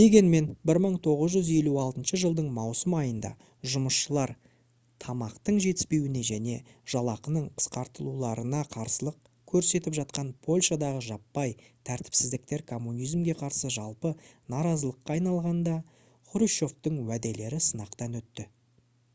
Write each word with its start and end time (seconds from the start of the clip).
дегенмен 0.00 0.46
1956 0.68 2.20
жылдың 2.20 2.46
маусым 2.58 2.94
айында 2.98 3.30
жұмысшылар 3.72 4.30
тамақтың 5.06 5.58
жетіспеуіне 5.64 6.22
және 6.28 6.54
жалақының 6.94 7.44
қысқартылуларына 7.62 8.62
қарсылық 8.76 9.18
көрсетіп 9.54 9.98
жатқан 9.98 10.30
польшадағы 10.48 11.02
жаппай 11.10 11.52
тәртіпсіздіктер 11.90 12.64
коммунизмге 12.74 13.34
қарсы 13.44 13.74
жалпы 13.78 14.14
наразылыққа 14.56 15.18
айналғанда 15.20 15.76
хрущевтің 16.32 17.02
уәделері 17.04 17.60
сынақтан 17.70 18.18
өтті 18.22 18.52